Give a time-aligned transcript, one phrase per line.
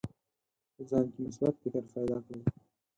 [0.75, 2.41] په ځان کې مثبت فکر پیدا کړئ.